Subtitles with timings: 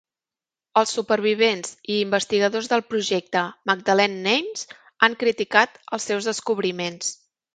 [0.79, 4.65] Els supervivents i investigadors del projecte "Magdalene Names"
[5.07, 7.15] han criticat els seus descobriments.